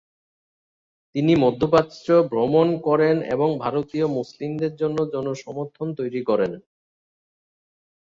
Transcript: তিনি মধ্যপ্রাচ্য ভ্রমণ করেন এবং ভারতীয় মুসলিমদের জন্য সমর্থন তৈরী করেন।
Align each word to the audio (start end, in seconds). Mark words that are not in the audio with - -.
তিনি 1.15 1.33
মধ্যপ্রাচ্য 1.35 2.07
ভ্রমণ 2.31 2.67
করেন 2.87 3.15
এবং 3.35 3.49
ভারতীয় 3.59 4.05
মুসলিমদের 4.17 4.73
জন্য 4.81 4.97
সমর্থন 5.43 5.87
তৈরী 5.97 6.21
করেন। 6.23 6.51